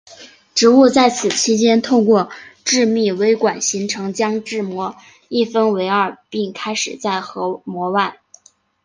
[0.55, 2.31] 植物在此期间透过
[2.65, 4.95] 致密微管形成将质膜
[5.29, 8.19] 一分为二并开始在核膜外。